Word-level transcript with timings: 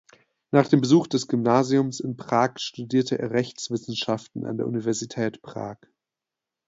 Nach 0.49 0.67
dem 0.67 0.81
Besuch 0.81 1.05
des 1.05 1.27
Gymnasiums 1.27 1.99
in 1.99 2.17
Prag 2.17 2.53
studierte 2.57 3.19
er 3.19 3.29
Rechtswissenschaften 3.29 4.47
an 4.47 4.57
der 4.57 4.65
Universität 4.65 5.43
Prag. 5.43 5.77